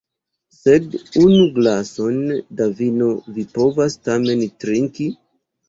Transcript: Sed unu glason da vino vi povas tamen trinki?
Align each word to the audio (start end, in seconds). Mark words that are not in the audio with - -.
Sed 0.59 0.95
unu 1.23 1.43
glason 1.57 2.17
da 2.63 2.67
vino 2.81 3.13
vi 3.37 3.47
povas 3.61 4.01
tamen 4.11 4.45
trinki? 4.67 5.11